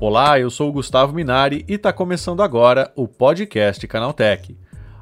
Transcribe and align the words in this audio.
Olá, 0.00 0.38
eu 0.38 0.48
sou 0.48 0.68
o 0.68 0.72
Gustavo 0.72 1.12
Minari 1.12 1.64
e 1.66 1.74
está 1.74 1.92
começando 1.92 2.40
agora 2.40 2.92
o 2.94 3.08
podcast 3.08 3.84
Canaltech. 3.88 4.56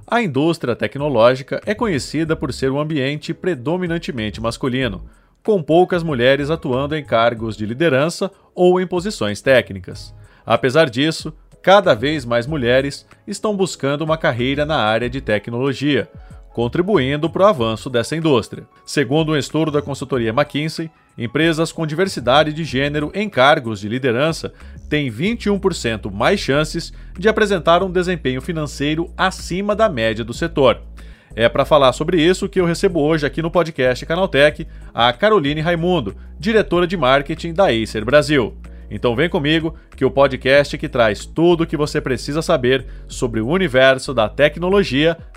A 0.07 0.22
indústria 0.22 0.75
tecnológica 0.75 1.61
é 1.67 1.75
conhecida 1.75 2.35
por 2.35 2.51
ser 2.51 2.71
um 2.71 2.81
ambiente 2.81 3.35
predominantemente 3.35 4.40
masculino, 4.40 5.04
com 5.45 5.63
poucas 5.63 6.03
mulheres 6.03 6.49
atuando 6.49 6.97
em 6.97 7.04
cargos 7.04 7.59
de 7.59 7.67
liderança 7.67 8.31
ou 8.54 8.81
em 8.81 8.87
posições 8.87 9.43
técnicas. 9.43 10.15
Apesar 10.47 10.88
disso, 10.88 11.31
cada 11.60 11.92
vez 11.92 12.24
mais 12.24 12.47
mulheres 12.47 13.06
estão 13.26 13.54
buscando 13.54 14.01
uma 14.01 14.17
carreira 14.17 14.65
na 14.65 14.78
área 14.78 15.10
de 15.10 15.21
tecnologia, 15.21 16.09
contribuindo 16.57 17.29
para 17.29 17.43
o 17.43 17.47
avanço 17.48 17.91
dessa 17.91 18.16
indústria. 18.16 18.66
Segundo 18.83 19.33
um 19.33 19.37
estudo 19.37 19.70
da 19.70 19.83
consultoria 19.83 20.30
McKinsey, 20.30 20.91
empresas 21.19 21.71
com 21.71 21.87
diversidade 21.87 22.51
de 22.51 22.65
gênero 22.65 23.13
em 23.13 23.29
cargos 23.29 23.79
de 23.79 23.91
liderança 23.91 24.51
têm 24.89 25.13
21% 25.13 26.11
mais 26.11 26.41
chances 26.41 26.95
de 27.19 27.29
apresentar 27.29 27.83
um 27.83 27.91
desempenho 27.91 28.41
financeiro 28.41 29.13
acima 29.19 29.77
da 29.77 29.87
média 29.87 30.25
do 30.25 30.33
setor. 30.33 30.80
É 31.35 31.47
para 31.47 31.66
falar 31.66 31.93
sobre 31.93 32.23
isso 32.23 32.49
que 32.49 32.59
eu 32.59 32.65
recebo 32.65 33.02
hoje 33.02 33.27
aqui 33.27 33.43
no 33.43 33.51
podcast 33.51 34.07
Canaltech 34.07 34.66
a 34.95 35.13
Caroline 35.13 35.61
Raimundo, 35.61 36.16
diretora 36.38 36.87
de 36.87 36.97
marketing 36.97 37.52
da 37.52 37.66
Acer 37.66 38.02
Brasil. 38.02 38.57
Então 38.91 39.15
vem 39.15 39.29
comigo 39.29 39.75
que 39.95 40.07
o 40.07 40.11
podcast 40.11 40.79
que 40.79 40.88
traz 40.88 41.27
tudo 41.27 41.65
o 41.65 41.66
que 41.66 41.77
você 41.77 42.01
precisa 42.01 42.41
saber 42.41 42.87
sobre 43.09 43.41
o 43.41 43.49
universo 43.49 44.15
da 44.15 44.27
tecnologia 44.27 45.19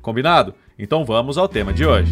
Combinado? 0.00 0.54
Então 0.78 1.04
vamos 1.04 1.36
ao 1.36 1.48
tema 1.48 1.72
de 1.72 1.84
hoje. 1.84 2.10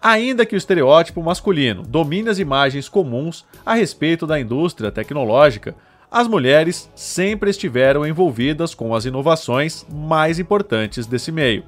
Ainda 0.00 0.46
que 0.46 0.54
o 0.54 0.56
estereótipo 0.56 1.22
masculino 1.22 1.82
domine 1.82 2.30
as 2.30 2.38
imagens 2.38 2.88
comuns 2.88 3.44
a 3.66 3.74
respeito 3.74 4.26
da 4.26 4.40
indústria 4.40 4.90
tecnológica, 4.90 5.74
as 6.10 6.26
mulheres 6.26 6.90
sempre 6.94 7.50
estiveram 7.50 8.06
envolvidas 8.06 8.74
com 8.74 8.94
as 8.94 9.04
inovações 9.04 9.84
mais 9.92 10.38
importantes 10.38 11.06
desse 11.06 11.30
meio. 11.30 11.62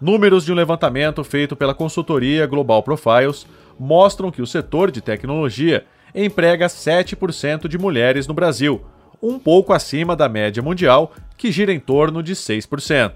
Números 0.00 0.44
de 0.44 0.52
um 0.52 0.56
levantamento 0.56 1.22
feito 1.22 1.54
pela 1.54 1.74
consultoria 1.74 2.46
Global 2.46 2.82
Profiles 2.82 3.46
mostram 3.78 4.30
que 4.30 4.42
o 4.42 4.46
setor 4.46 4.90
de 4.90 5.00
tecnologia 5.00 5.84
emprega 6.14 6.66
7% 6.66 7.66
de 7.68 7.78
mulheres 7.78 8.26
no 8.26 8.34
Brasil, 8.34 8.82
um 9.22 9.38
pouco 9.38 9.72
acima 9.72 10.14
da 10.14 10.28
média 10.28 10.62
mundial, 10.62 11.12
que 11.36 11.50
gira 11.50 11.72
em 11.72 11.80
torno 11.80 12.22
de 12.22 12.34
6%. 12.34 13.14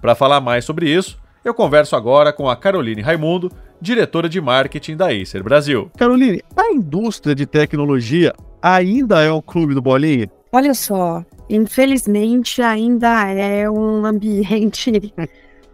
Para 0.00 0.14
falar 0.14 0.40
mais 0.40 0.64
sobre 0.64 0.88
isso, 0.88 1.18
eu 1.44 1.52
converso 1.52 1.96
agora 1.96 2.32
com 2.32 2.48
a 2.48 2.56
Caroline 2.56 3.02
Raimundo, 3.02 3.50
diretora 3.80 4.28
de 4.28 4.40
marketing 4.40 4.96
da 4.96 5.10
Acer 5.10 5.42
Brasil. 5.42 5.90
Caroline, 5.96 6.42
a 6.56 6.72
indústria 6.72 7.34
de 7.34 7.46
tecnologia 7.46 8.32
ainda 8.62 9.22
é 9.22 9.32
um 9.32 9.40
clube 9.40 9.74
do 9.74 9.82
bolinha? 9.82 10.30
Olha 10.52 10.74
só, 10.74 11.24
infelizmente 11.48 12.62
ainda 12.62 13.28
é 13.28 13.68
um 13.68 14.04
ambiente 14.04 14.90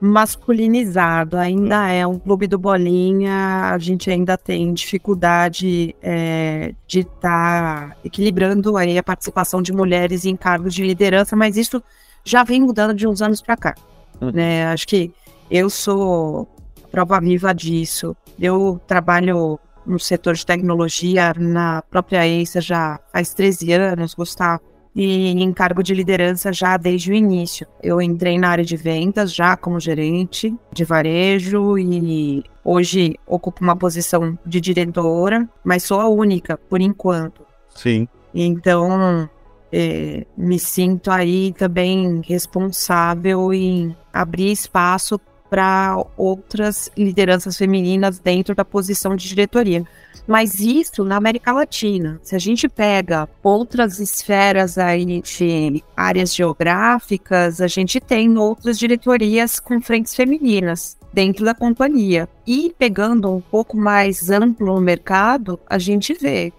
masculinizado, 0.01 1.37
ainda 1.37 1.89
é 1.89 2.07
um 2.07 2.19
clube 2.19 2.47
do 2.47 2.59
bolinha, 2.59 3.71
a 3.73 3.79
gente 3.79 4.11
ainda 4.11 4.37
tem 4.37 4.73
dificuldade 4.73 5.95
é, 6.03 6.75
de 6.87 7.01
estar 7.01 7.91
tá 7.91 7.97
equilibrando 8.05 8.77
aí 8.77 8.99
a 8.99 9.03
participação 9.03 9.63
de 9.63 9.73
mulheres 9.73 10.25
em 10.25 10.37
cargos 10.37 10.75
de 10.75 10.85
liderança, 10.85 11.35
mas 11.35 11.57
isso 11.57 11.83
já 12.23 12.43
vem 12.43 12.61
mudando 12.61 12.95
de 12.95 13.07
uns 13.07 13.23
anos 13.23 13.41
para 13.41 13.57
cá. 13.57 13.75
Hum. 14.21 14.31
Né? 14.33 14.67
Acho 14.67 14.87
que 14.87 15.13
eu 15.51 15.71
sou 15.71 16.49
prova 16.91 17.21
viva 17.21 17.55
disso. 17.55 18.17
Eu 18.39 18.81
trabalho 18.87 19.59
no 19.87 19.99
setor 19.99 20.35
de 20.35 20.45
tecnologia 20.45 21.35
na 21.37 21.83
própria 21.83 22.27
ACE 22.27 22.61
já 22.61 22.99
faz 23.13 23.35
13 23.35 23.73
anos, 23.73 24.15
Gustavo 24.15 24.74
e 24.95 25.31
em 25.31 25.53
cargo 25.53 25.83
de 25.83 25.95
liderança 25.95 26.53
já 26.53 26.77
desde 26.77 27.11
o 27.11 27.15
início. 27.15 27.67
Eu 27.83 28.01
entrei 28.01 28.39
na 28.39 28.49
área 28.49 28.65
de 28.65 28.77
vendas 28.77 29.35
já 29.35 29.57
como 29.57 29.81
gerente 29.81 30.55
de 30.73 30.85
varejo 30.85 31.77
e 31.79 32.45
hoje 32.65 33.17
ocupo 33.27 33.63
uma 33.63 33.77
posição 33.77 34.39
de 34.47 34.61
diretora, 34.61 35.49
mas 35.65 35.83
sou 35.83 36.01
a 36.01 36.09
única 36.09 36.57
por 36.57 36.81
enquanto. 36.81 37.45
Sim. 37.75 38.07
Então, 38.33 39.29
é, 39.73 40.25
me 40.37 40.59
sinto 40.59 41.11
aí 41.11 41.53
também 41.53 42.21
responsável 42.25 43.53
em 43.53 43.97
abrir 44.13 44.53
espaço 44.53 45.21
para 45.55 46.05
outras 46.17 46.91
lideranças 46.99 47.57
femininas 47.57 48.19
dentro 48.19 48.57
da 48.57 48.65
posição 48.65 49.15
de 49.15 49.29
diretoria. 49.29 49.87
Mas 50.27 50.59
isso 50.59 51.05
na 51.05 51.15
América 51.15 51.53
Latina. 51.53 52.19
Se 52.25 52.35
a 52.35 52.41
gente 52.41 52.69
pega 52.69 53.29
outras 53.41 54.01
esferas 54.01 54.79
aí 54.79 55.23
de 55.23 55.85
áreas 55.97 56.35
geográficas, 56.35 57.61
a 57.61 57.69
gente 57.69 58.01
tem 58.01 58.37
outras 58.37 58.77
diretorias 58.77 59.61
com 59.61 59.81
frentes 59.81 60.13
femininas 60.17 60.99
dentro 61.13 61.45
da 61.45 61.55
companhia. 61.55 62.29
E 62.45 62.75
pegando 62.77 63.31
um 63.31 63.41
pouco 63.41 63.77
mais 63.77 64.31
amplo 64.31 64.77
o 64.77 64.81
mercado, 64.81 65.61
a 65.69 65.79
gente 65.79 66.15
vê, 66.15 66.53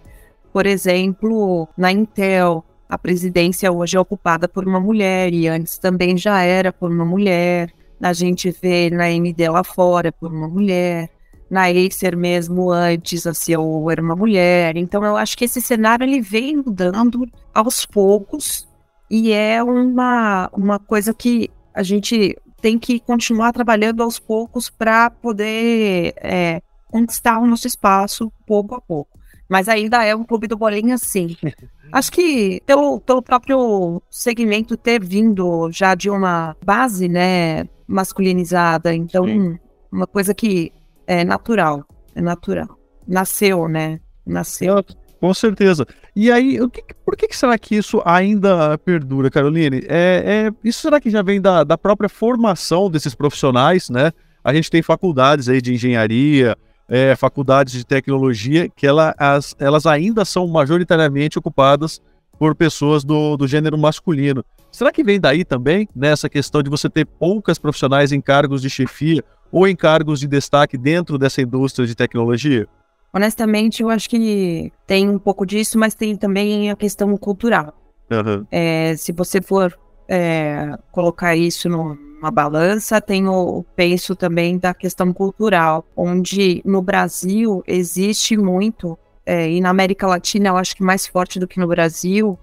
por 0.54 0.66
exemplo, 0.66 1.68
na 1.78 1.92
Intel, 1.92 2.64
a 2.88 2.98
presidência 2.98 3.70
hoje 3.74 3.98
é 3.98 4.00
ocupada 4.00 4.48
por 4.48 4.66
uma 4.66 4.80
mulher 4.80 5.34
e 5.34 5.50
antes 5.50 5.78
também 5.78 6.16
já 6.16 6.42
era 6.44 6.72
por 6.72 6.90
uma 6.90 7.04
mulher. 7.04 7.74
A 8.02 8.14
gente 8.14 8.52
vê 8.52 8.90
na 8.90 9.10
MD 9.10 9.50
lá 9.50 9.64
fora 9.64 10.12
por 10.12 10.32
uma 10.32 10.48
mulher, 10.48 11.10
na 11.50 11.66
Acer 11.66 12.16
mesmo 12.16 12.72
antes 12.72 13.26
a 13.26 13.34
CEO 13.34 13.90
era 13.90 14.02
uma 14.02 14.16
mulher. 14.16 14.76
Então 14.78 15.04
eu 15.04 15.16
acho 15.16 15.38
que 15.38 15.46
esse 15.46 15.62
cenário 15.62 16.04
ele 16.04 16.22
vem 16.22 16.58
mudando 16.58 17.28
aos 17.54 17.86
poucos 17.86 18.68
e 19.10 19.32
é 19.32 19.64
uma, 19.64 20.50
uma 20.54 20.80
coisa 20.80 21.14
que 21.14 21.50
a 21.74 21.84
gente 21.84 22.38
tem 22.62 22.80
que 22.80 23.00
continuar 23.00 23.54
trabalhando 23.54 24.02
aos 24.02 24.18
poucos 24.18 24.70
para 24.70 25.10
poder 25.10 26.14
é, 26.18 26.62
conquistar 26.88 27.40
o 27.40 27.46
nosso 27.46 27.68
espaço 27.68 28.32
pouco 28.46 28.76
a 28.76 28.82
pouco. 28.82 29.20
Mas 29.48 29.70
ainda 29.70 30.04
é 30.04 30.16
um 30.16 30.24
clube 30.24 30.48
do 30.48 30.58
bolinha, 30.58 30.98
sim. 30.98 31.38
Acho 31.92 32.12
que 32.12 32.62
pelo, 32.66 33.00
pelo 33.00 33.22
próprio 33.22 34.02
segmento 34.10 34.76
ter 34.76 35.04
vindo 35.04 35.70
já 35.72 35.94
de 35.94 36.10
uma 36.10 36.58
base, 36.66 37.08
né, 37.08 37.66
masculinizada. 37.88 38.94
Então, 38.94 39.26
Sim. 39.26 39.60
uma 39.92 40.08
coisa 40.08 40.34
que 40.34 40.72
é 41.08 41.24
natural. 41.24 41.86
É 42.14 42.22
natural. 42.22 42.80
Nasceu, 43.08 43.68
né? 43.68 44.00
Nasceu. 44.26 44.84
Com 45.20 45.34
certeza. 45.34 45.86
E 46.16 46.32
aí, 46.32 46.62
o 46.62 46.70
que, 46.70 46.84
por 47.06 47.16
que, 47.16 47.28
será 47.36 47.58
que 47.58 47.76
isso 47.76 48.02
ainda 48.06 48.78
perdura, 48.78 49.30
Caroline? 49.30 49.82
É, 49.88 50.52
é, 50.52 50.52
isso 50.64 50.82
será 50.82 51.00
que 51.00 51.10
já 51.10 51.22
vem 51.22 51.42
da, 51.42 51.64
da 51.64 51.78
própria 51.78 52.10
formação 52.10 52.90
desses 52.90 53.16
profissionais, 53.16 53.90
né? 53.90 54.12
A 54.44 54.54
gente 54.54 54.70
tem 54.70 54.82
faculdades 54.82 55.50
aí 55.50 55.62
de 55.62 55.74
engenharia, 55.74 56.56
é, 56.88 57.16
faculdades 57.16 57.74
de 57.74 57.86
tecnologia, 57.86 58.70
que 58.70 58.86
ela, 58.86 59.16
as, 59.18 59.56
elas 59.60 59.86
ainda 59.86 60.24
são 60.24 60.48
majoritariamente 60.48 61.40
ocupadas 61.40 62.02
por 62.38 62.54
pessoas 62.54 63.04
do, 63.04 63.36
do 63.38 63.48
gênero 63.48 63.78
masculino. 63.78 64.44
Será 64.76 64.92
que 64.92 65.06
vem 65.06 65.22
daí 65.22 65.46
também, 65.46 65.88
nessa 65.96 66.28
questão 66.28 66.62
de 66.62 66.70
você 66.70 66.90
ter 66.90 67.06
poucas 67.06 67.58
profissionais 67.58 68.12
em 68.12 68.20
cargos 68.20 68.62
de 68.62 68.70
chefia 68.70 69.24
ou 69.50 69.66
em 69.66 69.74
cargos 69.74 70.20
de 70.20 70.28
destaque 70.28 70.78
dentro 70.78 71.18
dessa 71.18 71.42
indústria 71.42 71.88
de 71.88 71.96
tecnologia? 71.96 72.68
Honestamente, 73.14 73.82
eu 73.82 73.90
acho 73.90 74.10
que 74.10 74.74
tem 74.86 75.10
um 75.10 75.18
pouco 75.18 75.46
disso, 75.46 75.80
mas 75.80 75.96
tem 75.96 76.18
também 76.18 76.70
a 76.70 76.76
questão 76.76 77.16
cultural. 77.16 77.74
Uhum. 78.12 78.46
É, 78.52 78.98
se 78.98 79.14
você 79.14 79.42
for 79.42 79.74
é, 80.10 80.78
colocar 80.92 81.38
isso 81.38 81.70
numa 81.70 82.30
balança, 82.30 83.00
tem 83.00 83.30
o 83.30 83.64
peso 83.78 84.14
também 84.14 84.58
da 84.58 84.74
questão 84.74 85.14
cultural, 85.14 85.86
onde 85.96 86.62
no 86.66 86.82
Brasil 86.82 87.64
existe 87.66 88.36
muito, 88.36 89.00
é, 89.26 89.50
e 89.50 89.62
na 89.62 89.70
América 89.70 90.06
Latina 90.06 90.50
eu 90.50 90.58
acho 90.58 90.76
que 90.76 90.84
mais 90.84 91.08
forte 91.08 91.40
do 91.40 91.48
que 91.48 91.62
no 91.62 91.68
Brasil, 91.68 92.38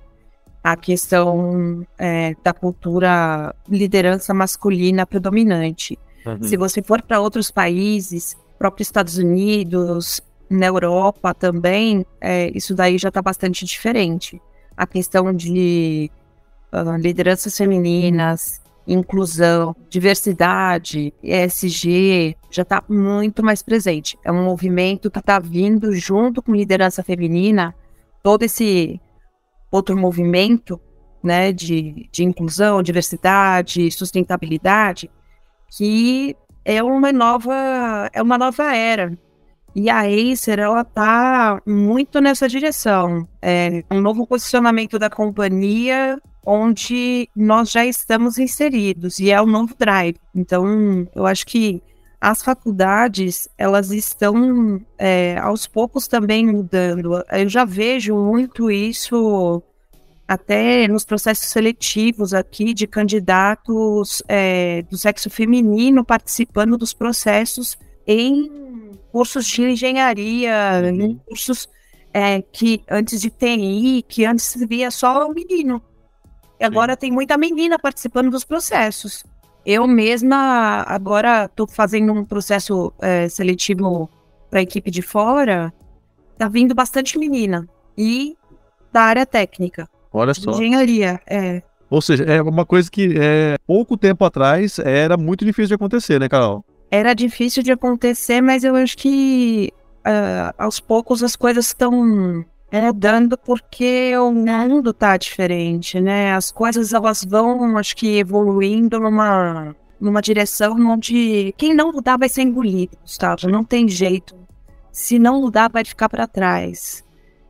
a 0.62 0.76
questão 0.76 1.84
é, 1.98 2.34
da 2.42 2.52
cultura 2.52 3.54
liderança 3.68 4.32
masculina 4.32 5.04
predominante. 5.04 5.98
Uhum. 6.24 6.42
Se 6.42 6.56
você 6.56 6.82
for 6.82 7.02
para 7.02 7.20
outros 7.20 7.50
países, 7.50 8.36
próprio 8.58 8.82
Estados 8.82 9.18
Unidos, 9.18 10.20
na 10.48 10.66
Europa 10.66 11.34
também, 11.34 12.06
é, 12.20 12.50
isso 12.54 12.74
daí 12.74 12.96
já 12.98 13.08
está 13.08 13.20
bastante 13.20 13.64
diferente. 13.64 14.40
A 14.76 14.86
questão 14.86 15.32
de 15.32 16.10
uh, 16.72 16.96
lideranças 16.96 17.56
femininas, 17.56 18.60
inclusão, 18.86 19.74
diversidade, 19.88 21.12
ESG, 21.22 22.36
já 22.50 22.62
está 22.62 22.82
muito 22.88 23.42
mais 23.42 23.62
presente. 23.62 24.18
É 24.24 24.30
um 24.30 24.44
movimento 24.44 25.10
que 25.10 25.18
está 25.18 25.38
vindo 25.38 25.92
junto 25.94 26.42
com 26.42 26.54
liderança 26.54 27.02
feminina, 27.02 27.74
todo 28.22 28.42
esse 28.42 29.00
outro 29.72 29.96
movimento 29.96 30.80
né, 31.22 31.50
de, 31.52 32.08
de 32.12 32.22
inclusão, 32.22 32.82
diversidade, 32.82 33.90
sustentabilidade, 33.90 35.10
que 35.76 36.36
é 36.64 36.82
uma 36.82 37.12
nova, 37.12 38.10
é 38.12 38.22
uma 38.22 38.36
nova 38.36 38.76
era. 38.76 39.16
E 39.74 39.88
a 39.88 40.00
Acer, 40.00 40.58
ela 40.58 40.84
tá 40.84 41.60
muito 41.66 42.20
nessa 42.20 42.46
direção. 42.46 43.26
É 43.40 43.82
um 43.90 44.00
novo 44.00 44.26
posicionamento 44.26 44.98
da 44.98 45.08
companhia 45.08 46.20
onde 46.44 47.28
nós 47.34 47.70
já 47.70 47.86
estamos 47.86 48.36
inseridos 48.36 49.18
e 49.18 49.30
é 49.30 49.40
o 49.40 49.46
novo 49.46 49.74
drive. 49.78 50.16
Então, 50.34 51.08
eu 51.14 51.24
acho 51.24 51.46
que 51.46 51.82
as 52.22 52.40
faculdades 52.40 53.48
elas 53.58 53.90
estão 53.90 54.80
é, 54.96 55.36
aos 55.38 55.66
poucos 55.66 56.06
também 56.06 56.46
mudando. 56.46 57.20
Eu 57.32 57.48
já 57.48 57.64
vejo 57.64 58.14
muito 58.14 58.70
isso 58.70 59.60
até 60.28 60.86
nos 60.86 61.04
processos 61.04 61.48
seletivos 61.48 62.32
aqui 62.32 62.72
de 62.72 62.86
candidatos 62.86 64.22
é, 64.28 64.82
do 64.82 64.96
sexo 64.96 65.28
feminino 65.28 66.04
participando 66.04 66.78
dos 66.78 66.94
processos 66.94 67.76
em 68.06 68.92
cursos 69.10 69.44
de 69.44 69.62
engenharia, 69.62 70.80
em 70.88 71.02
uhum. 71.02 71.20
cursos 71.26 71.68
é, 72.14 72.40
que 72.40 72.84
antes 72.88 73.20
de 73.20 73.30
TI, 73.30 74.04
que 74.08 74.24
antes 74.24 74.54
via 74.68 74.92
só 74.92 75.26
o 75.26 75.34
menino. 75.34 75.82
E 76.60 76.64
agora 76.64 76.92
Sim. 76.92 77.00
tem 77.00 77.10
muita 77.10 77.36
menina 77.36 77.80
participando 77.80 78.30
dos 78.30 78.44
processos. 78.44 79.24
Eu 79.64 79.86
mesma 79.86 80.84
agora 80.86 81.44
estou 81.44 81.68
fazendo 81.68 82.12
um 82.12 82.24
processo 82.24 82.92
é, 83.00 83.28
seletivo 83.28 84.10
para 84.50 84.60
a 84.60 84.62
equipe 84.62 84.90
de 84.90 85.02
fora. 85.02 85.72
Tá 86.36 86.48
vindo 86.48 86.74
bastante 86.74 87.18
menina 87.18 87.68
e 87.96 88.36
da 88.92 89.02
área 89.02 89.24
técnica. 89.24 89.88
Olha 90.12 90.34
só. 90.34 90.50
Engenharia, 90.50 91.20
é. 91.26 91.62
Ou 91.88 92.00
seja, 92.00 92.24
é 92.24 92.42
uma 92.42 92.66
coisa 92.66 92.90
que 92.90 93.14
é, 93.18 93.56
pouco 93.66 93.96
tempo 93.96 94.24
atrás 94.24 94.78
era 94.78 95.16
muito 95.16 95.44
difícil 95.44 95.68
de 95.68 95.74
acontecer, 95.74 96.18
né, 96.18 96.28
Carol? 96.28 96.64
Era 96.90 97.14
difícil 97.14 97.62
de 97.62 97.72
acontecer, 97.72 98.40
mas 98.40 98.64
eu 98.64 98.74
acho 98.76 98.96
que 98.96 99.72
uh, 100.06 100.54
aos 100.58 100.80
poucos 100.80 101.22
as 101.22 101.36
coisas 101.36 101.66
estão 101.66 102.44
mudando 102.80 103.36
porque 103.36 104.16
o 104.16 104.32
mundo 104.32 104.94
tá 104.94 105.16
diferente, 105.16 106.00
né? 106.00 106.32
As 106.32 106.50
coisas 106.50 106.92
elas 106.94 107.22
vão, 107.22 107.76
acho 107.76 107.94
que, 107.94 108.18
evoluindo 108.18 108.98
numa, 108.98 109.76
numa 110.00 110.22
direção 110.22 110.74
onde 110.90 111.54
quem 111.58 111.74
não 111.74 111.92
mudar 111.92 112.16
vai 112.16 112.28
ser 112.28 112.42
engolido, 112.42 112.96
Gustavo. 113.02 113.48
Não 113.48 113.62
tem 113.62 113.86
jeito. 113.88 114.34
Se 114.90 115.18
não 115.18 115.42
mudar, 115.42 115.68
vai 115.68 115.84
ficar 115.84 116.08
para 116.08 116.26
trás. 116.26 117.04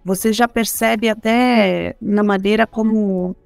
Você 0.04 0.32
já 0.32 0.48
percebe 0.48 1.08
até 1.08 1.94
na 2.00 2.24
maneira 2.24 2.66
como 2.66 3.36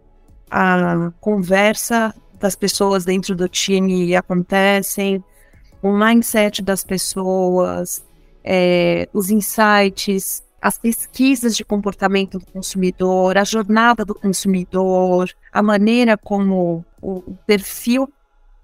a 0.50 1.12
conversa 1.20 2.14
das 2.40 2.56
pessoas 2.56 3.04
dentro 3.04 3.34
do 3.34 3.48
time 3.48 4.14
acontecem, 4.16 5.22
o 5.82 5.92
mindset 5.92 6.62
das 6.62 6.82
pessoas, 6.84 8.04
é, 8.42 9.08
os 9.12 9.30
insights, 9.30 10.42
as 10.60 10.78
pesquisas 10.78 11.56
de 11.56 11.64
comportamento 11.64 12.38
do 12.38 12.46
consumidor, 12.46 13.36
a 13.36 13.44
jornada 13.44 14.04
do 14.04 14.14
consumidor, 14.14 15.30
a 15.52 15.62
maneira 15.62 16.16
como 16.16 16.84
o 17.00 17.22
perfil 17.46 18.08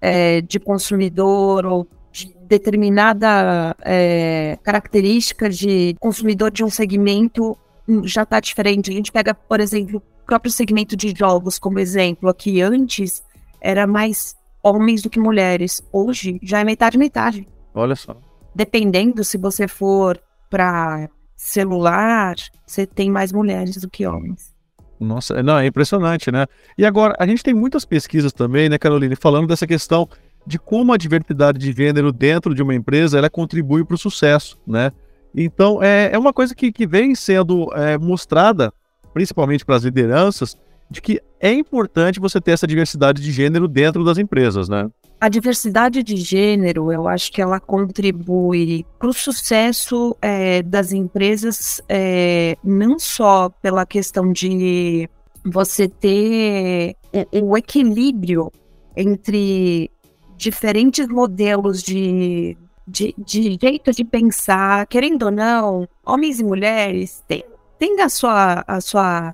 é, 0.01 0.41
de 0.41 0.59
consumidor 0.59 1.65
ou 1.65 1.87
de 2.11 2.35
determinada 2.45 3.75
é, 3.81 4.57
característica 4.63 5.49
de 5.49 5.95
consumidor 5.99 6.51
de 6.51 6.63
um 6.63 6.69
segmento 6.69 7.57
já 8.03 8.23
está 8.23 8.39
diferente. 8.39 8.91
A 8.91 8.93
gente 8.93 9.11
pega, 9.11 9.33
por 9.33 9.59
exemplo, 9.59 9.97
o 9.97 10.25
próprio 10.25 10.51
segmento 10.51 10.95
de 10.95 11.13
jogos 11.17 11.57
como 11.57 11.79
exemplo 11.79 12.29
aqui. 12.29 12.61
Antes 12.61 13.23
era 13.59 13.87
mais 13.87 14.35
homens 14.61 15.01
do 15.01 15.09
que 15.09 15.19
mulheres. 15.19 15.81
Hoje 15.91 16.39
já 16.41 16.59
é 16.59 16.63
metade 16.63 16.97
metade. 16.97 17.47
Olha 17.73 17.95
só. 17.95 18.15
Dependendo 18.55 19.23
se 19.23 19.37
você 19.37 19.67
for 19.67 20.21
para 20.49 21.09
celular, 21.43 22.35
você 22.65 22.85
tem 22.85 23.11
mais 23.11 23.31
mulheres 23.31 23.77
do 23.77 23.89
que 23.89 24.07
homens. 24.07 24.53
Nossa, 24.99 25.43
não, 25.43 25.57
é 25.57 25.67
impressionante, 25.67 26.31
né? 26.31 26.45
E 26.77 26.85
agora, 26.85 27.15
a 27.19 27.27
gente 27.27 27.43
tem 27.43 27.53
muitas 27.53 27.83
pesquisas 27.83 28.31
também, 28.31 28.69
né, 28.69 28.77
Caroline, 28.77 29.15
falando 29.15 29.47
dessa 29.47 29.67
questão 29.67 30.07
de 30.47 30.57
como 30.57 30.93
a 30.93 30.97
diversidade 30.97 31.59
de 31.59 31.71
gênero 31.73 32.11
dentro 32.11 32.55
de 32.55 32.61
uma 32.61 32.73
empresa 32.73 33.17
ela 33.17 33.29
contribui 33.29 33.83
para 33.83 33.95
o 33.95 33.97
sucesso, 33.97 34.57
né? 34.65 34.91
Então, 35.35 35.81
é, 35.81 36.11
é 36.13 36.17
uma 36.17 36.31
coisa 36.31 36.55
que, 36.55 36.71
que 36.71 36.87
vem 36.87 37.15
sendo 37.15 37.67
é, 37.73 37.97
mostrada, 37.97 38.71
principalmente 39.13 39.65
para 39.65 39.75
as 39.75 39.83
lideranças, 39.83 40.55
de 40.89 41.01
que 41.01 41.21
é 41.39 41.51
importante 41.51 42.19
você 42.19 42.39
ter 42.39 42.51
essa 42.51 42.67
diversidade 42.67 43.21
de 43.21 43.31
gênero 43.31 43.67
dentro 43.67 44.03
das 44.03 44.17
empresas, 44.17 44.69
né? 44.69 44.89
A 45.23 45.29
diversidade 45.29 46.03
de 46.03 46.17
gênero, 46.17 46.91
eu 46.91 47.07
acho 47.07 47.31
que 47.31 47.41
ela 47.41 47.57
contribui 47.57 48.85
para 48.99 49.07
o 49.07 49.13
sucesso 49.13 50.17
é, 50.21 50.61
das 50.61 50.91
empresas, 50.91 51.81
é, 51.87 52.57
não 52.61 52.99
só 52.99 53.47
pela 53.47 53.85
questão 53.85 54.33
de 54.33 55.09
você 55.45 55.87
ter 55.87 56.97
o, 57.41 57.55
equilíbrio 57.57 58.51
entre 58.97 59.89
diferentes 60.35 61.07
modelos 61.07 61.81
de, 61.81 62.57
de, 62.85 63.15
de, 63.17 63.57
jeito 63.61 63.93
de 63.93 64.03
pensar, 64.03 64.85
querendo 64.87 65.23
ou 65.23 65.31
não, 65.31 65.87
homens 66.05 66.41
e 66.41 66.43
mulheres 66.43 67.23
têm, 67.29 67.45
têm 67.79 68.01
a, 68.01 68.09
sua, 68.09 68.65
a 68.67 68.81
sua 68.81 69.33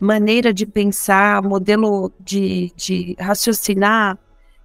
maneira 0.00 0.54
de 0.54 0.64
pensar, 0.64 1.42
modelo 1.42 2.12
de, 2.20 2.70
de 2.76 3.16
raciocinar 3.18 4.16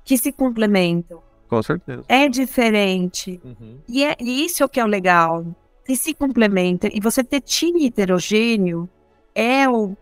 que 0.04 0.18
se 0.18 0.32
complementam. 0.32 1.22
Com 1.48 1.62
certeza. 1.62 2.04
É 2.08 2.30
diferente. 2.30 3.42
Uhum. 3.44 3.80
E, 3.88 4.04
é, 4.04 4.16
e 4.20 4.46
isso 4.46 4.64
é 4.64 4.66
o 4.66 4.70
que 4.70 4.80
é 4.80 4.84
o 4.84 4.88
legal. 4.88 5.46
Que 5.86 5.96
se 5.96 6.14
complementa. 6.14 6.88
E 6.92 7.00
você 7.00 7.24
ter 7.24 7.42
time 7.42 7.86
heterogêneo 7.86 8.90
é 9.36 9.68
o, 9.70 9.96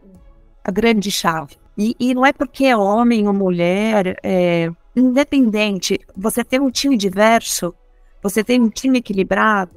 a 0.63 0.71
grande 0.71 1.09
chave. 1.09 1.57
E, 1.77 1.95
e, 1.99 2.13
não 2.13 2.25
é 2.25 2.33
porque 2.33 2.65
é 2.65 2.75
homem 2.75 3.27
ou 3.27 3.33
mulher, 3.33 4.19
é, 4.21 4.69
independente. 4.95 5.99
Você 6.15 6.43
ter 6.43 6.61
um 6.61 6.69
time 6.69 6.97
diverso, 6.97 7.73
você 8.21 8.43
ter 8.43 8.59
um 8.59 8.69
time 8.69 8.99
equilibrado, 8.99 9.71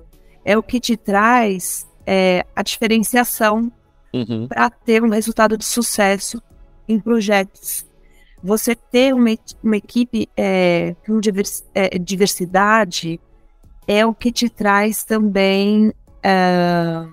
é 0.45 0.59
o 0.59 0.63
que 0.63 0.81
te 0.81 0.97
traz 0.97 1.87
é, 2.05 2.45
a 2.55 2.63
diferenciação 2.63 3.73
uhum. 4.13 4.49
para 4.49 4.69
ter 4.69 5.03
um 5.03 5.09
resultado 5.09 5.57
de 5.57 5.65
sucesso 5.65 6.43
em 6.89 6.99
projetos 6.99 7.87
você 8.43 8.75
ter 8.75 9.15
uma, 9.15 9.31
uma 9.63 9.77
equipe 9.77 10.29
é, 10.37 10.97
com 11.07 11.21
divers, 11.21 11.65
é, 11.75 11.99
diversidade 11.99 13.21
é 13.87 14.05
o 14.05 14.15
que 14.15 14.33
te 14.33 14.49
traz 14.49 15.05
também 15.05 15.93
é, 16.23 17.05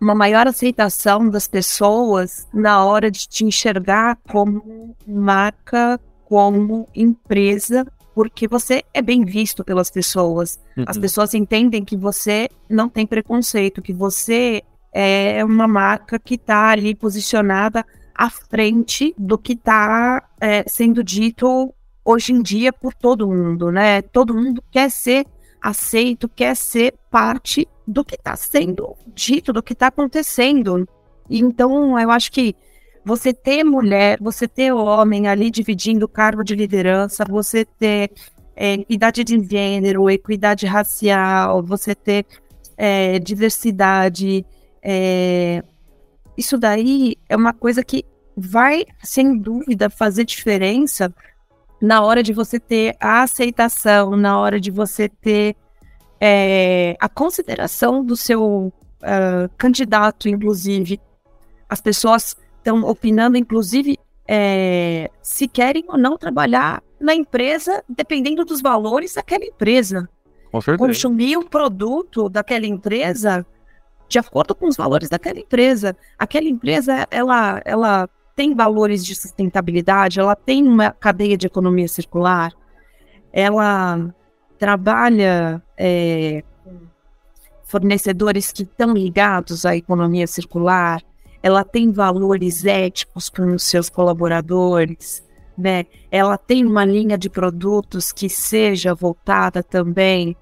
uma 0.00 0.14
maior 0.14 0.46
aceitação 0.46 1.28
das 1.28 1.46
pessoas 1.46 2.46
na 2.52 2.84
hora 2.84 3.10
de 3.10 3.28
te 3.28 3.44
enxergar 3.44 4.18
como 4.30 4.96
marca, 5.06 6.00
como 6.24 6.88
empresa, 6.94 7.86
porque 8.14 8.48
você 8.48 8.82
é 8.92 9.02
bem 9.02 9.24
visto 9.24 9.64
pelas 9.64 9.90
pessoas. 9.90 10.58
Uhum. 10.76 10.84
As 10.86 10.98
pessoas 10.98 11.34
entendem 11.34 11.84
que 11.84 11.96
você 11.96 12.48
não 12.68 12.88
tem 12.88 13.06
preconceito, 13.06 13.82
que 13.82 13.92
você 13.92 14.62
é 14.92 15.44
uma 15.44 15.68
marca 15.68 16.18
que 16.18 16.34
está 16.34 16.70
ali 16.70 16.94
posicionada 16.94 17.84
à 18.14 18.30
frente 18.30 19.14
do 19.16 19.38
que 19.38 19.52
está 19.52 20.28
é, 20.40 20.64
sendo 20.68 21.02
dito 21.02 21.72
hoje 22.04 22.32
em 22.32 22.42
dia 22.42 22.72
por 22.72 22.94
todo 22.94 23.28
mundo, 23.28 23.70
né? 23.70 24.02
Todo 24.02 24.34
mundo 24.34 24.62
quer 24.70 24.90
ser 24.90 25.26
aceito, 25.60 26.28
quer 26.28 26.56
ser 26.56 26.94
parte 27.10 27.68
do 27.86 28.04
que 28.04 28.14
está 28.14 28.36
sendo 28.36 28.96
dito, 29.14 29.52
do 29.52 29.62
que 29.62 29.72
está 29.72 29.88
acontecendo. 29.88 30.88
Então, 31.28 31.98
eu 31.98 32.10
acho 32.10 32.32
que 32.32 32.56
você 33.04 33.32
ter 33.32 33.64
mulher, 33.64 34.18
você 34.20 34.46
ter 34.46 34.72
homem 34.72 35.28
ali 35.28 35.50
dividindo 35.50 36.06
o 36.06 36.08
cargo 36.08 36.42
de 36.42 36.54
liderança, 36.54 37.24
você 37.28 37.64
ter 37.64 38.10
é, 38.56 38.74
equidade 38.74 39.24
de 39.24 39.42
gênero, 39.42 40.10
equidade 40.10 40.66
racial, 40.66 41.62
você 41.62 41.94
ter 41.94 42.26
é, 42.76 43.18
diversidade, 43.18 44.44
é, 44.82 45.62
isso 46.40 46.56
daí 46.56 47.16
é 47.28 47.36
uma 47.36 47.52
coisa 47.52 47.84
que 47.84 48.02
vai, 48.34 48.86
sem 49.02 49.38
dúvida, 49.38 49.90
fazer 49.90 50.24
diferença 50.24 51.14
na 51.80 52.02
hora 52.02 52.22
de 52.22 52.32
você 52.32 52.58
ter 52.58 52.96
a 52.98 53.22
aceitação, 53.22 54.16
na 54.16 54.40
hora 54.40 54.58
de 54.58 54.70
você 54.70 55.06
ter 55.06 55.54
é, 56.18 56.96
a 56.98 57.08
consideração 57.10 58.02
do 58.02 58.16
seu 58.16 58.72
uh, 59.02 59.50
candidato, 59.58 60.30
inclusive. 60.30 60.98
As 61.68 61.82
pessoas 61.82 62.34
estão 62.56 62.84
opinando, 62.84 63.36
inclusive, 63.36 63.98
é, 64.26 65.10
se 65.22 65.46
querem 65.46 65.84
ou 65.88 65.98
não 65.98 66.16
trabalhar 66.16 66.82
na 66.98 67.14
empresa, 67.14 67.84
dependendo 67.86 68.46
dos 68.46 68.62
valores 68.62 69.14
daquela 69.14 69.44
empresa. 69.44 70.08
Com 70.50 70.60
certeza. 70.60 70.88
Consumir 70.88 71.36
o 71.36 71.44
produto 71.44 72.30
daquela 72.30 72.66
empresa 72.66 73.46
de 74.10 74.18
acordo 74.18 74.54
com 74.56 74.66
os 74.66 74.76
valores 74.76 75.08
daquela 75.08 75.38
empresa. 75.38 75.96
Aquela 76.18 76.48
empresa, 76.48 77.06
ela, 77.10 77.62
ela 77.64 78.08
tem 78.34 78.54
valores 78.54 79.06
de 79.06 79.14
sustentabilidade, 79.14 80.18
ela 80.18 80.34
tem 80.34 80.66
uma 80.66 80.90
cadeia 80.90 81.36
de 81.36 81.46
economia 81.46 81.86
circular, 81.86 82.52
ela 83.32 84.12
trabalha 84.58 85.62
é, 85.78 86.42
fornecedores 87.64 88.50
que 88.50 88.64
estão 88.64 88.92
ligados 88.92 89.64
à 89.64 89.76
economia 89.76 90.26
circular, 90.26 91.00
ela 91.40 91.64
tem 91.64 91.92
valores 91.92 92.66
éticos 92.66 93.28
com 93.28 93.54
os 93.54 93.62
seus 93.62 93.88
colaboradores, 93.88 95.24
né? 95.56 95.86
Ela 96.10 96.36
tem 96.36 96.66
uma 96.66 96.84
linha 96.84 97.16
de 97.16 97.30
produtos 97.30 98.12
que 98.12 98.28
seja 98.28 98.92
voltada 98.92 99.62
também 99.62 100.36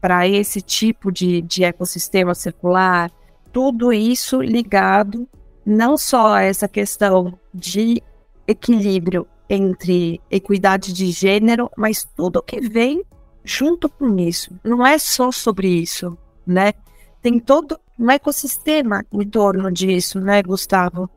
para 0.00 0.26
esse 0.26 0.60
tipo 0.60 1.10
de, 1.10 1.42
de 1.42 1.64
ecossistema 1.64 2.34
circular. 2.34 3.10
Tudo 3.52 3.92
isso 3.92 4.40
ligado 4.40 5.28
não 5.64 5.96
só 5.98 6.36
essa 6.38 6.66
questão 6.66 7.38
de 7.52 8.02
equilíbrio 8.46 9.26
entre 9.48 10.20
equidade 10.30 10.92
de 10.92 11.10
gênero, 11.10 11.70
mas 11.76 12.06
tudo 12.16 12.42
que 12.42 12.60
vem 12.60 13.02
junto 13.44 13.88
com 13.88 14.18
isso. 14.18 14.50
Não 14.64 14.86
é 14.86 14.98
só 14.98 15.30
sobre 15.30 15.68
isso, 15.68 16.16
né? 16.46 16.72
Tem 17.20 17.38
todo 17.38 17.78
um 17.98 18.10
ecossistema 18.10 19.04
em 19.12 19.28
torno 19.28 19.70
disso, 19.70 20.20
né, 20.20 20.42
Gustavo? 20.42 21.10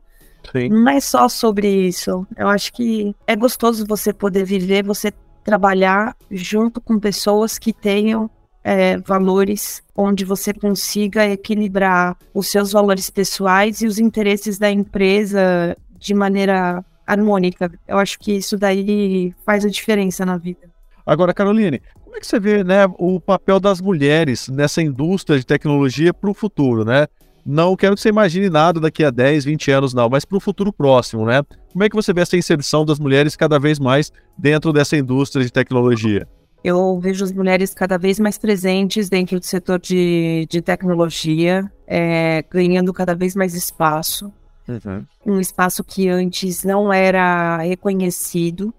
Sim. 0.50 0.68
Não 0.70 0.88
é 0.88 1.00
só 1.00 1.28
sobre 1.28 1.68
isso. 1.68 2.26
Eu 2.36 2.48
acho 2.48 2.72
que 2.72 3.14
é 3.26 3.36
gostoso 3.36 3.86
você 3.86 4.12
poder 4.12 4.44
viver, 4.44 4.84
você 4.84 5.12
trabalhar 5.44 6.16
junto 6.30 6.80
com 6.80 6.98
pessoas 6.98 7.58
que 7.58 7.72
tenham 7.72 8.30
é, 8.64 8.96
valores 8.98 9.82
onde 9.94 10.24
você 10.24 10.52
consiga 10.52 11.26
equilibrar 11.26 12.16
os 12.32 12.48
seus 12.48 12.72
valores 12.72 13.10
pessoais 13.10 13.80
e 13.80 13.86
os 13.86 13.98
interesses 13.98 14.58
da 14.58 14.70
empresa 14.70 15.76
de 15.98 16.14
maneira 16.14 16.84
harmônica. 17.06 17.70
Eu 17.86 17.98
acho 17.98 18.18
que 18.18 18.32
isso 18.32 18.56
daí 18.56 19.34
faz 19.44 19.64
a 19.64 19.68
diferença 19.68 20.24
na 20.24 20.36
vida. 20.36 20.70
Agora, 21.04 21.34
Caroline, 21.34 21.80
como 22.04 22.16
é 22.16 22.20
que 22.20 22.26
você 22.26 22.38
vê 22.38 22.62
né, 22.62 22.86
o 22.98 23.20
papel 23.20 23.58
das 23.58 23.80
mulheres 23.80 24.48
nessa 24.48 24.80
indústria 24.80 25.38
de 25.38 25.46
tecnologia 25.46 26.14
para 26.14 26.30
o 26.30 26.34
futuro, 26.34 26.84
né? 26.84 27.06
Não 27.44 27.74
quero 27.74 27.96
que 27.96 28.00
você 28.00 28.10
imagine 28.10 28.48
nada 28.48 28.78
daqui 28.78 29.02
a 29.02 29.10
10, 29.10 29.44
20 29.46 29.70
anos, 29.72 29.92
não, 29.92 30.08
mas 30.08 30.24
para 30.24 30.36
o 30.36 30.40
futuro 30.40 30.72
próximo, 30.72 31.26
né? 31.26 31.42
Como 31.72 31.82
é 31.82 31.88
que 31.88 31.96
você 31.96 32.12
vê 32.12 32.20
essa 32.20 32.36
inserção 32.36 32.84
das 32.84 33.00
mulheres 33.00 33.34
cada 33.34 33.58
vez 33.58 33.80
mais 33.80 34.12
dentro 34.38 34.72
dessa 34.72 34.96
indústria 34.96 35.44
de 35.44 35.50
tecnologia? 35.50 36.28
Eu 36.64 36.98
vejo 37.00 37.24
as 37.24 37.32
mulheres 37.32 37.74
cada 37.74 37.98
vez 37.98 38.20
mais 38.20 38.38
presentes 38.38 39.08
dentro 39.08 39.40
do 39.40 39.44
setor 39.44 39.80
de, 39.80 40.46
de 40.48 40.62
tecnologia, 40.62 41.70
é, 41.86 42.44
ganhando 42.48 42.92
cada 42.92 43.14
vez 43.14 43.34
mais 43.34 43.54
espaço. 43.54 44.32
Uhum. 44.68 45.04
Um 45.26 45.40
espaço 45.40 45.82
que 45.82 46.08
antes 46.08 46.62
não 46.62 46.92
era 46.92 47.58
reconhecido, 47.58 48.72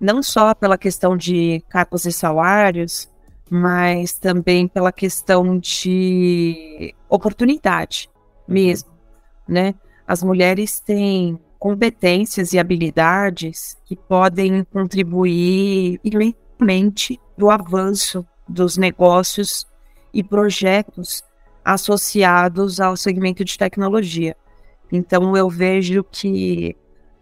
não 0.00 0.20
só 0.20 0.52
pela 0.52 0.76
questão 0.76 1.16
de 1.16 1.62
cargos 1.68 2.04
e 2.06 2.12
salários, 2.12 3.08
mas 3.48 4.14
também 4.14 4.66
pela 4.66 4.92
questão 4.92 5.58
de 5.58 6.94
oportunidade 7.08 8.10
mesmo, 8.46 8.90
né? 9.46 9.74
As 10.06 10.22
mulheres 10.22 10.80
têm 10.80 11.38
competências 11.58 12.52
e 12.52 12.58
habilidades 12.58 13.76
que 13.84 13.96
podem 13.96 14.64
contribuir 14.64 16.00
imensamente 16.60 17.20
do 17.36 17.50
avanço 17.50 18.26
dos 18.48 18.76
negócios 18.76 19.66
e 20.12 20.22
projetos 20.22 21.22
associados 21.64 22.80
ao 22.80 22.96
segmento 22.96 23.44
de 23.44 23.56
tecnologia. 23.58 24.36
Então, 24.90 25.36
eu 25.36 25.48
vejo 25.50 26.02
que 26.04 26.74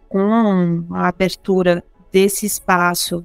com 0.07 0.85
a 0.91 1.07
abertura 1.09 1.83
desse 2.11 2.45
espaço 2.45 3.23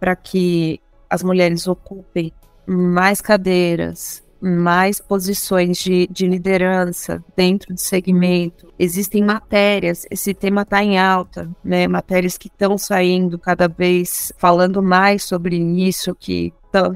para 0.00 0.16
que 0.16 0.80
as 1.08 1.22
mulheres 1.22 1.66
ocupem 1.66 2.32
mais 2.66 3.20
cadeiras, 3.20 4.23
mais 4.44 5.00
posições 5.00 5.78
de, 5.78 6.06
de 6.08 6.26
liderança 6.26 7.24
dentro 7.34 7.72
do 7.72 7.80
segmento. 7.80 8.72
Existem 8.78 9.24
matérias, 9.24 10.06
esse 10.10 10.34
tema 10.34 10.62
está 10.62 10.84
em 10.84 10.98
alta, 10.98 11.50
né? 11.64 11.88
Matérias 11.88 12.36
que 12.36 12.48
estão 12.48 12.76
saindo 12.76 13.38
cada 13.38 13.66
vez 13.66 14.32
falando 14.36 14.82
mais 14.82 15.24
sobre 15.24 15.56
isso, 15.56 16.14
que 16.14 16.52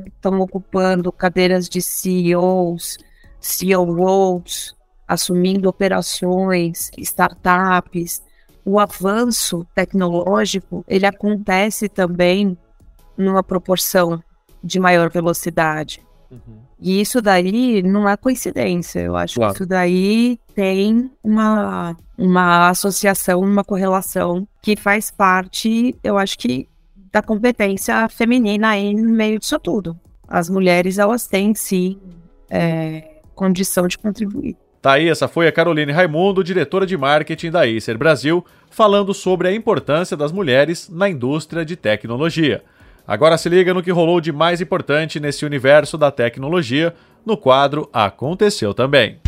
estão 0.07 0.41
ocupando 0.41 1.11
cadeiras 1.11 1.69
de 1.69 1.81
CEOs, 1.81 2.99
COOs, 3.41 4.77
assumindo 5.07 5.69
operações, 5.69 6.91
startups. 6.99 8.23
O 8.63 8.79
avanço 8.79 9.67
tecnológico 9.75 10.85
ele 10.87 11.07
acontece 11.07 11.89
também 11.89 12.59
numa 13.17 13.43
proporção 13.43 14.23
de 14.63 14.79
maior 14.79 15.09
velocidade. 15.11 16.07
Uhum. 16.31 16.61
E 16.79 17.01
isso 17.01 17.23
daí 17.23 17.83
não 17.83 18.09
é 18.09 18.17
coincidência. 18.17 19.01
Eu 19.01 19.17
acho 19.17 19.37
claro. 19.37 19.53
que 19.53 19.59
isso 19.59 19.69
daí 19.69 20.39
tem 20.55 21.11
uma, 21.23 21.97
uma 22.17 22.69
associação, 22.69 23.41
uma 23.41 23.65
correlação 23.65 24.47
que 24.63 24.77
faz 24.77 25.11
parte, 25.11 25.97
eu 26.03 26.19
acho 26.19 26.39
que, 26.39 26.69
da 27.11 27.23
competência 27.23 28.09
feminina 28.09 28.71
aí 28.71 28.95
no 28.95 29.11
meio 29.11 29.39
disso 29.39 29.59
tudo. 29.59 29.99
As 30.29 30.51
mulheres, 30.51 30.99
elas 30.99 31.27
têm, 31.27 31.55
sim, 31.55 31.99
é, 32.51 33.21
condição 33.35 33.89
de 33.89 33.97
contribuir. 33.97 34.57
Tá 34.81 34.93
aí, 34.93 35.09
essa 35.09 35.27
foi 35.27 35.49
a 35.49 35.53
Caroline 35.53 35.91
Raimundo, 35.91 36.45
diretora 36.45 36.87
de 36.87 36.97
marketing 36.97 37.51
da 37.51 37.65
Acer 37.65 37.99
Brasil, 37.99 38.45
falando 38.71 39.13
sobre 39.13 39.49
a 39.49 39.53
importância 39.53 40.17
das 40.17 40.31
mulheres 40.31 40.89
na 40.89 41.09
indústria 41.09 41.65
de 41.65 41.75
tecnologia. 41.75 42.63
Agora 43.09 43.39
se 43.39 43.49
liga 43.49 43.73
no 43.73 43.83
que 43.83 43.91
rolou 43.91 44.21
de 44.21 44.31
mais 44.31 44.61
importante 44.61 45.19
nesse 45.19 45.47
universo 45.47 45.97
da 45.97 46.11
tecnologia 46.11 46.95
no 47.25 47.39
quadro 47.39 47.89
Aconteceu 47.91 48.75
Também. 48.75 49.19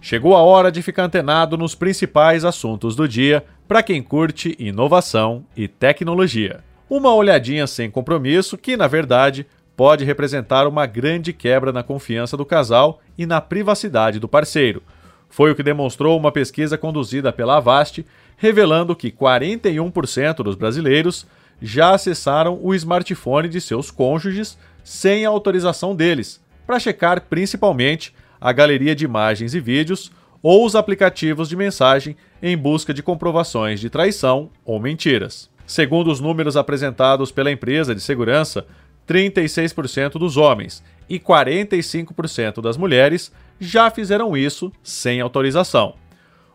Chegou 0.00 0.34
a 0.34 0.40
hora 0.40 0.72
de 0.72 0.82
ficar 0.82 1.04
antenado 1.04 1.56
nos 1.56 1.76
principais 1.76 2.44
assuntos 2.44 2.96
do 2.96 3.06
dia 3.06 3.44
para 3.68 3.80
quem 3.80 4.02
curte 4.02 4.56
inovação 4.58 5.46
e 5.56 5.68
tecnologia. 5.68 6.64
Uma 6.90 7.14
olhadinha 7.14 7.68
sem 7.68 7.88
compromisso 7.88 8.58
que, 8.58 8.76
na 8.76 8.88
verdade, 8.88 9.46
pode 9.76 10.04
representar 10.04 10.66
uma 10.66 10.84
grande 10.84 11.32
quebra 11.32 11.72
na 11.72 11.84
confiança 11.84 12.36
do 12.36 12.44
casal 12.44 13.00
e 13.16 13.24
na 13.24 13.40
privacidade 13.40 14.18
do 14.18 14.26
parceiro 14.26 14.82
foi 15.28 15.50
o 15.50 15.54
que 15.54 15.62
demonstrou 15.62 16.18
uma 16.18 16.32
pesquisa 16.32 16.78
conduzida 16.78 17.32
pela 17.32 17.56
Avast, 17.56 18.04
revelando 18.36 18.96
que 18.96 19.10
41% 19.10 20.36
dos 20.42 20.54
brasileiros 20.54 21.26
já 21.60 21.94
acessaram 21.94 22.58
o 22.62 22.74
smartphone 22.74 23.48
de 23.48 23.60
seus 23.60 23.90
cônjuges 23.90 24.58
sem 24.84 25.24
autorização 25.24 25.94
deles, 25.94 26.40
para 26.66 26.78
checar 26.78 27.22
principalmente 27.22 28.14
a 28.40 28.52
galeria 28.52 28.94
de 28.94 29.04
imagens 29.04 29.54
e 29.54 29.60
vídeos 29.60 30.12
ou 30.42 30.64
os 30.64 30.76
aplicativos 30.76 31.48
de 31.48 31.56
mensagem 31.56 32.16
em 32.42 32.56
busca 32.56 32.92
de 32.94 33.02
comprovações 33.02 33.80
de 33.80 33.90
traição 33.90 34.50
ou 34.64 34.78
mentiras. 34.78 35.50
Segundo 35.66 36.10
os 36.10 36.20
números 36.20 36.56
apresentados 36.56 37.32
pela 37.32 37.50
empresa 37.50 37.94
de 37.94 38.00
segurança, 38.00 38.64
36% 39.08 40.12
dos 40.12 40.36
homens 40.36 40.82
e 41.08 41.18
45% 41.18 42.60
das 42.60 42.76
mulheres 42.76 43.32
já 43.58 43.90
fizeram 43.90 44.36
isso 44.36 44.72
sem 44.82 45.20
autorização. 45.20 45.94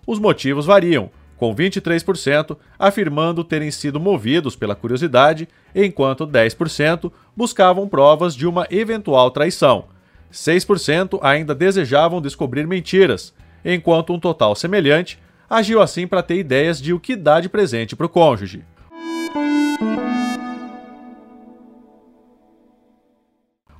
Os 0.05 0.19
motivos 0.19 0.65
variam, 0.65 1.09
com 1.37 1.55
23% 1.55 2.57
afirmando 2.77 3.43
terem 3.43 3.71
sido 3.71 3.99
movidos 3.99 4.55
pela 4.55 4.75
curiosidade, 4.75 5.47
enquanto 5.73 6.27
10% 6.27 7.11
buscavam 7.35 7.87
provas 7.87 8.35
de 8.35 8.45
uma 8.45 8.67
eventual 8.69 9.31
traição. 9.31 9.85
6% 10.31 11.19
ainda 11.21 11.53
desejavam 11.55 12.21
descobrir 12.21 12.65
mentiras, 12.67 13.33
enquanto 13.65 14.13
um 14.13 14.19
total 14.19 14.55
semelhante 14.55 15.19
agiu 15.49 15.81
assim 15.81 16.07
para 16.07 16.23
ter 16.23 16.37
ideias 16.37 16.81
de 16.81 16.93
o 16.93 16.99
que 16.99 17.15
dar 17.15 17.41
de 17.41 17.49
presente 17.49 17.95
para 17.95 18.05
o 18.05 18.09
cônjuge. 18.09 18.63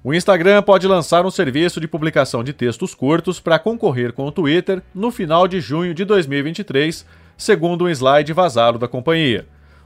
O 0.04 0.16
Instagram 0.16 0.64
pode 0.64 0.88
lançar 0.88 1.28
um 1.28 1.30
serviço 1.30 1.80
de 1.80 1.88
publicação 1.88 2.44
de 2.44 2.54
textos 2.54 2.96
curtos 2.96 3.40
para 3.40 3.60
concorrer 3.60 4.12
com 4.12 4.26
o 4.26 4.32
Twitter 4.32 4.82
no 4.96 5.12
final 5.12 5.48
de 5.48 5.62
junho 5.62 5.94
de 5.94 6.04
2023, 6.04 7.06
segundo 7.38 7.86
um 7.86 7.90
slide 7.90 8.34
vazado 8.34 8.80
da 8.80 8.88
companhia. 8.88 9.46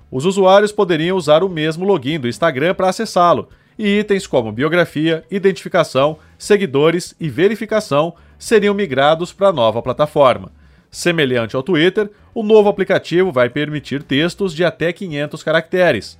Os 0.09 0.23
usuários 0.23 0.71
poderiam 0.71 1.17
usar 1.17 1.43
o 1.43 1.49
mesmo 1.49 1.83
login 1.83 2.17
do 2.17 2.29
Instagram 2.29 2.73
para 2.73 2.87
acessá-lo, 2.87 3.49
e 3.77 3.99
itens 3.99 4.25
como 4.25 4.53
biografia, 4.53 5.25
identificação, 5.29 6.17
seguidores 6.37 7.13
e 7.19 7.27
verificação 7.27 8.13
seriam 8.39 8.73
migrados 8.73 9.33
para 9.33 9.49
a 9.49 9.53
nova 9.53 9.81
plataforma. 9.81 10.49
Semelhante 10.89 11.57
ao 11.57 11.63
Twitter, 11.63 12.09
o 12.33 12.41
novo 12.41 12.69
aplicativo 12.69 13.33
vai 13.33 13.49
permitir 13.49 14.01
textos 14.01 14.53
de 14.53 14.63
até 14.63 14.93
500 14.93 15.43
caracteres. 15.43 16.17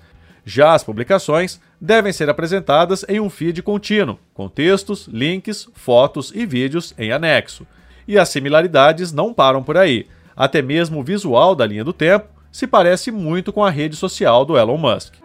Já 0.48 0.76
as 0.76 0.84
publicações 0.84 1.60
devem 1.82 2.14
ser 2.14 2.30
apresentadas 2.30 3.04
em 3.10 3.20
um 3.20 3.32
feed 3.32 3.64
contínuo, 3.64 4.20
com 4.32 4.48
textos, 4.48 5.08
links, 5.08 5.68
fotos 5.74 6.32
e 6.36 6.46
vídeos 6.46 6.94
em 7.00 7.12
anexo. 7.12 7.66
E 8.08 8.20
as 8.20 8.30
similaridades 8.30 9.12
não 9.12 9.34
param 9.34 9.64
por 9.64 9.76
aí. 9.76 10.06
Até 10.38 10.62
mesmo 10.62 11.00
o 11.00 11.04
visual 11.04 11.56
da 11.56 11.66
linha 11.66 11.84
do 11.84 11.92
tempo 11.92 12.28
se 12.52 12.68
parece 12.68 13.12
muito 13.12 13.52
com 13.52 13.64
a 13.64 13.72
rede 13.72 13.96
social 13.96 14.46
do 14.46 14.56
Elon 14.56 14.78
Musk. 14.78 15.16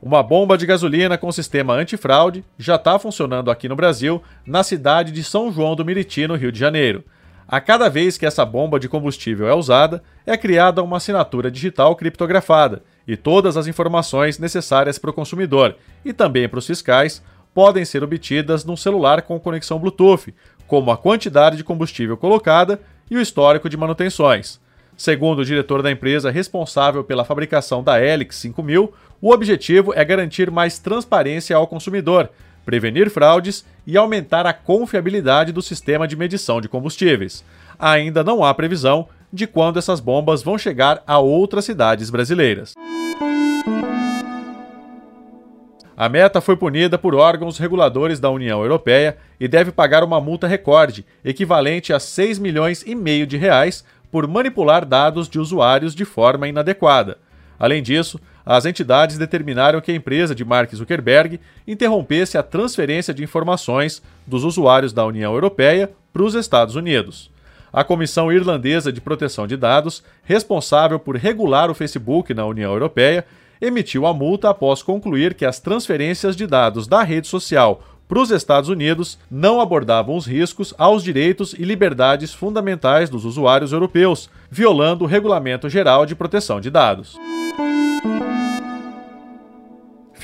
Uma 0.00 0.22
bomba 0.22 0.56
de 0.56 0.66
gasolina 0.66 1.18
com 1.18 1.32
sistema 1.32 1.74
antifraude 1.74 2.44
já 2.56 2.76
está 2.76 2.98
funcionando 2.98 3.50
aqui 3.50 3.68
no 3.68 3.74
Brasil, 3.74 4.22
na 4.46 4.62
cidade 4.62 5.10
de 5.10 5.24
São 5.24 5.50
João 5.50 5.74
do 5.74 5.84
Meriti, 5.84 6.26
no 6.28 6.36
Rio 6.36 6.52
de 6.52 6.58
Janeiro. 6.58 7.02
A 7.46 7.60
cada 7.60 7.90
vez 7.90 8.16
que 8.16 8.24
essa 8.24 8.44
bomba 8.44 8.80
de 8.80 8.88
combustível 8.88 9.46
é 9.46 9.54
usada, 9.54 10.02
é 10.26 10.36
criada 10.36 10.82
uma 10.82 10.96
assinatura 10.96 11.50
digital 11.50 11.94
criptografada 11.94 12.82
e 13.06 13.16
todas 13.16 13.56
as 13.56 13.66
informações 13.66 14.38
necessárias 14.38 14.98
para 14.98 15.10
o 15.10 15.14
consumidor 15.14 15.76
e 16.04 16.12
também 16.12 16.48
para 16.48 16.58
os 16.58 16.66
fiscais 16.66 17.22
podem 17.52 17.84
ser 17.84 18.02
obtidas 18.02 18.64
num 18.64 18.76
celular 18.76 19.22
com 19.22 19.38
conexão 19.38 19.78
Bluetooth, 19.78 20.34
como 20.66 20.90
a 20.90 20.96
quantidade 20.96 21.56
de 21.56 21.64
combustível 21.64 22.16
colocada 22.16 22.80
e 23.10 23.16
o 23.16 23.20
histórico 23.20 23.68
de 23.68 23.76
manutenções. 23.76 24.58
Segundo 24.96 25.40
o 25.40 25.44
diretor 25.44 25.82
da 25.82 25.90
empresa 25.90 26.30
responsável 26.30 27.04
pela 27.04 27.24
fabricação 27.24 27.82
da 27.82 28.02
Helix 28.02 28.36
5000, 28.36 28.92
o 29.20 29.32
objetivo 29.32 29.92
é 29.94 30.04
garantir 30.04 30.50
mais 30.50 30.78
transparência 30.78 31.56
ao 31.56 31.66
consumidor, 31.66 32.30
prevenir 32.64 33.10
fraudes 33.10 33.64
e 33.86 33.96
aumentar 33.96 34.46
a 34.46 34.52
confiabilidade 34.52 35.52
do 35.52 35.62
sistema 35.62 36.08
de 36.08 36.16
medição 36.16 36.60
de 36.60 36.68
combustíveis. 36.68 37.44
Ainda 37.78 38.24
não 38.24 38.44
há 38.44 38.52
previsão 38.54 39.08
de 39.32 39.46
quando 39.46 39.78
essas 39.78 40.00
bombas 40.00 40.42
vão 40.42 40.56
chegar 40.56 41.02
a 41.06 41.18
outras 41.18 41.64
cidades 41.64 42.08
brasileiras. 42.08 42.74
A 45.96 46.08
Meta 46.08 46.40
foi 46.40 46.56
punida 46.56 46.98
por 46.98 47.14
órgãos 47.14 47.56
reguladores 47.56 48.18
da 48.18 48.28
União 48.28 48.62
Europeia 48.62 49.16
e 49.38 49.46
deve 49.46 49.70
pagar 49.70 50.02
uma 50.02 50.20
multa 50.20 50.46
recorde, 50.46 51.06
equivalente 51.24 51.92
a 51.92 52.00
6 52.00 52.40
milhões 52.40 52.82
e 52.84 52.96
meio 52.96 53.26
de 53.26 53.36
reais, 53.36 53.84
por 54.10 54.26
manipular 54.26 54.84
dados 54.84 55.28
de 55.28 55.38
usuários 55.38 55.94
de 55.94 56.04
forma 56.04 56.48
inadequada. 56.48 57.18
Além 57.58 57.82
disso, 57.82 58.20
as 58.44 58.66
entidades 58.66 59.16
determinaram 59.16 59.80
que 59.80 59.90
a 59.90 59.94
empresa 59.94 60.34
de 60.34 60.44
Mark 60.44 60.74
Zuckerberg 60.74 61.40
interrompesse 61.66 62.36
a 62.36 62.42
transferência 62.42 63.14
de 63.14 63.22
informações 63.22 64.02
dos 64.26 64.44
usuários 64.44 64.92
da 64.92 65.04
União 65.04 65.32
Europeia 65.32 65.90
para 66.12 66.22
os 66.22 66.34
Estados 66.34 66.76
Unidos. 66.76 67.30
A 67.72 67.82
Comissão 67.82 68.30
Irlandesa 68.30 68.92
de 68.92 69.00
Proteção 69.00 69.46
de 69.46 69.56
Dados, 69.56 70.04
responsável 70.22 70.98
por 70.98 71.16
regular 71.16 71.70
o 71.70 71.74
Facebook 71.74 72.32
na 72.32 72.46
União 72.46 72.72
Europeia, 72.72 73.26
emitiu 73.60 74.06
a 74.06 74.14
multa 74.14 74.50
após 74.50 74.82
concluir 74.82 75.34
que 75.34 75.44
as 75.44 75.58
transferências 75.58 76.36
de 76.36 76.46
dados 76.46 76.86
da 76.86 77.02
rede 77.02 77.26
social 77.26 77.82
para 78.06 78.20
os 78.20 78.30
Estados 78.30 78.68
Unidos 78.68 79.18
não 79.30 79.60
abordavam 79.60 80.16
os 80.16 80.26
riscos 80.26 80.74
aos 80.76 81.02
direitos 81.02 81.54
e 81.54 81.64
liberdades 81.64 82.32
fundamentais 82.32 83.08
dos 83.08 83.24
usuários 83.24 83.72
europeus, 83.72 84.28
violando 84.50 85.04
o 85.04 85.08
Regulamento 85.08 85.68
Geral 85.68 86.04
de 86.04 86.14
Proteção 86.14 86.60
de 86.60 86.70
Dados. 86.70 87.16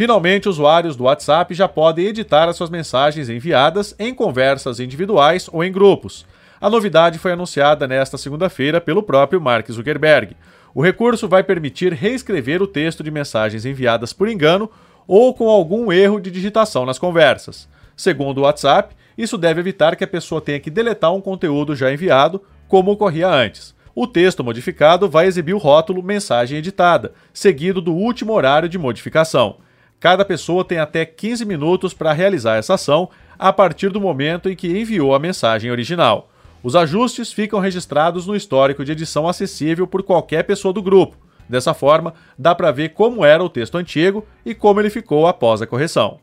Finalmente, 0.00 0.48
usuários 0.48 0.96
do 0.96 1.04
WhatsApp 1.04 1.52
já 1.52 1.68
podem 1.68 2.06
editar 2.06 2.48
as 2.48 2.56
suas 2.56 2.70
mensagens 2.70 3.28
enviadas 3.28 3.94
em 3.98 4.14
conversas 4.14 4.80
individuais 4.80 5.46
ou 5.52 5.62
em 5.62 5.70
grupos. 5.70 6.24
A 6.58 6.70
novidade 6.70 7.18
foi 7.18 7.32
anunciada 7.32 7.86
nesta 7.86 8.16
segunda-feira 8.16 8.80
pelo 8.80 9.02
próprio 9.02 9.38
Mark 9.42 9.70
Zuckerberg. 9.70 10.34
O 10.74 10.80
recurso 10.80 11.28
vai 11.28 11.44
permitir 11.44 11.92
reescrever 11.92 12.62
o 12.62 12.66
texto 12.66 13.02
de 13.02 13.10
mensagens 13.10 13.66
enviadas 13.66 14.14
por 14.14 14.26
engano 14.26 14.70
ou 15.06 15.34
com 15.34 15.50
algum 15.50 15.92
erro 15.92 16.18
de 16.18 16.30
digitação 16.30 16.86
nas 16.86 16.98
conversas. 16.98 17.68
Segundo 17.94 18.38
o 18.38 18.44
WhatsApp, 18.44 18.96
isso 19.18 19.36
deve 19.36 19.60
evitar 19.60 19.96
que 19.96 20.04
a 20.04 20.08
pessoa 20.08 20.40
tenha 20.40 20.60
que 20.60 20.70
deletar 20.70 21.12
um 21.12 21.20
conteúdo 21.20 21.76
já 21.76 21.92
enviado, 21.92 22.42
como 22.66 22.90
ocorria 22.90 23.28
antes. 23.28 23.74
O 23.94 24.06
texto 24.06 24.42
modificado 24.42 25.10
vai 25.10 25.26
exibir 25.26 25.52
o 25.52 25.58
rótulo 25.58 26.02
Mensagem 26.02 26.56
Editada, 26.56 27.12
seguido 27.34 27.82
do 27.82 27.92
último 27.92 28.32
horário 28.32 28.66
de 28.66 28.78
modificação. 28.78 29.58
Cada 30.00 30.24
pessoa 30.24 30.64
tem 30.64 30.78
até 30.78 31.04
15 31.04 31.44
minutos 31.44 31.92
para 31.92 32.14
realizar 32.14 32.56
essa 32.56 32.72
ação 32.72 33.10
a 33.38 33.52
partir 33.52 33.90
do 33.90 34.00
momento 34.00 34.48
em 34.48 34.56
que 34.56 34.80
enviou 34.80 35.14
a 35.14 35.18
mensagem 35.18 35.70
original. 35.70 36.30
Os 36.62 36.74
ajustes 36.74 37.30
ficam 37.30 37.60
registrados 37.60 38.26
no 38.26 38.34
histórico 38.34 38.82
de 38.82 38.92
edição 38.92 39.28
acessível 39.28 39.86
por 39.86 40.02
qualquer 40.02 40.44
pessoa 40.44 40.72
do 40.72 40.82
grupo. 40.82 41.18
Dessa 41.46 41.74
forma, 41.74 42.14
dá 42.38 42.54
para 42.54 42.70
ver 42.70 42.94
como 42.94 43.26
era 43.26 43.44
o 43.44 43.50
texto 43.50 43.76
antigo 43.76 44.26
e 44.44 44.54
como 44.54 44.80
ele 44.80 44.88
ficou 44.88 45.26
após 45.26 45.60
a 45.60 45.66
correção. 45.66 46.18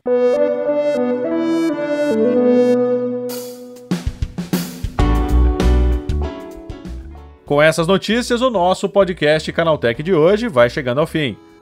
Com 7.46 7.62
essas 7.62 7.86
notícias, 7.86 8.42
o 8.42 8.50
nosso 8.50 8.88
podcast 8.88 9.52
Canaltech 9.52 10.02
de 10.02 10.12
hoje 10.12 10.48
vai 10.48 10.68
chegando 10.68 11.00
ao 11.00 11.06
fim. 11.06 11.36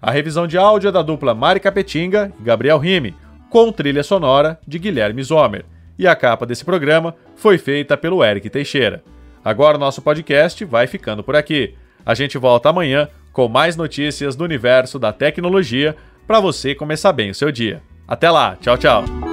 A 0.00 0.10
revisão 0.10 0.46
de 0.46 0.56
áudio 0.56 0.88
é 0.88 0.92
da 0.92 1.02
dupla 1.02 1.34
Mari 1.34 1.60
Capetinga 1.60 2.32
e 2.38 2.42
Gabriel 2.42 2.78
Rime, 2.78 3.14
com 3.50 3.72
trilha 3.72 4.02
sonora 4.02 4.58
de 4.66 4.78
Guilherme 4.78 5.22
Zomer. 5.22 5.64
E 5.98 6.06
a 6.06 6.14
capa 6.14 6.46
desse 6.46 6.64
programa 6.64 7.14
foi 7.34 7.58
feita 7.58 7.96
pelo 7.96 8.24
Eric 8.24 8.48
Teixeira. 8.48 9.02
Agora 9.44 9.76
o 9.76 9.80
nosso 9.80 10.00
podcast 10.00 10.64
vai 10.64 10.86
ficando 10.86 11.22
por 11.22 11.34
aqui. 11.34 11.74
A 12.06 12.14
gente 12.14 12.38
volta 12.38 12.68
amanhã 12.68 13.08
com 13.32 13.48
mais 13.48 13.76
notícias 13.76 14.36
do 14.36 14.44
universo 14.44 14.98
da 14.98 15.12
tecnologia 15.12 15.96
para 16.26 16.40
você 16.40 16.74
começar 16.74 17.12
bem 17.12 17.30
o 17.30 17.34
seu 17.34 17.50
dia. 17.50 17.82
Até 18.06 18.30
lá, 18.30 18.56
tchau, 18.60 18.76
tchau. 18.78 19.27